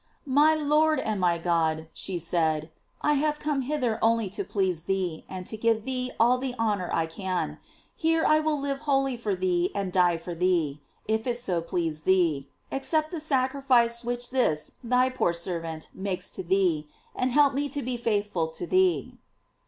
My 0.25 0.55
Lord 0.55 0.99
and 0.99 1.19
my 1.21 1.37
God, 1.37 1.87
she 1.93 2.17
said, 2.17 2.71
I 3.03 3.13
have 3.21 3.37
come 3.37 3.61
hither 3.61 3.99
only 4.01 4.31
to 4.31 4.43
please 4.43 4.85
thee, 4.85 5.25
and 5.29 5.45
to 5.45 5.55
give 5.55 5.85
thee 5.85 6.11
all 6.19 6.39
the 6.39 6.53
hon 6.57 6.81
or 6.81 6.91
I 6.91 7.05
can; 7.05 7.59
here 7.95 8.25
Lwill 8.25 8.59
live 8.59 8.79
wholly 8.79 9.15
for 9.15 9.35
thee 9.35 9.69
and 9.75 9.93
die 9.93 10.17
for 10.17 10.33
thee, 10.33 10.81
if 11.07 11.27
it 11.27 11.37
so 11.37 11.61
please 11.61 12.01
thee; 12.01 12.49
accept 12.71 13.11
the 13.11 13.19
sacrifice 13.19 14.03
which 14.03 14.31
this 14.31 14.71
thy 14.83 15.09
poor 15.11 15.33
servant 15.33 15.89
makes 15.93 16.31
to 16.31 16.41
thee, 16.41 16.87
and 17.15 17.31
help 17.31 17.53
me 17.53 17.69
to 17.69 17.83
be 17.83 17.95
faithful 17.95 18.47
to 18.47 18.65
thee. 18.65 19.19